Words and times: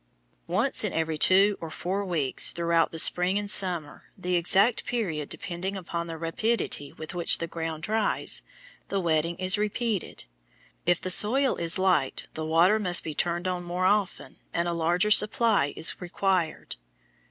Once 0.47 0.83
in 0.83 0.91
every 0.93 1.15
two 1.15 1.55
to 1.61 1.69
four 1.69 2.03
weeks 2.03 2.51
throughout 2.51 2.89
the 2.91 2.97
spring 2.97 3.37
and 3.37 3.51
summer, 3.51 4.05
the 4.17 4.33
exact 4.33 4.83
period 4.83 5.29
depending 5.29 5.77
upon 5.77 6.07
the 6.07 6.17
rapidity 6.17 6.91
with 6.91 7.13
which 7.13 7.37
the 7.37 7.45
ground 7.45 7.83
dries, 7.83 8.41
the 8.89 8.99
wetting 8.99 9.35
is 9.35 9.59
repeated. 9.59 10.25
If 10.87 10.99
the 10.99 11.11
soil 11.11 11.55
is 11.55 11.77
light 11.77 12.25
the 12.33 12.43
water 12.47 12.79
must 12.79 13.03
be 13.03 13.13
turned 13.13 13.47
on 13.47 13.61
more 13.63 13.85
often 13.85 14.37
and 14.51 14.67
a 14.67 14.73
larger 14.73 15.11
supply 15.11 15.71
is 15.75 16.01
required. 16.01 16.77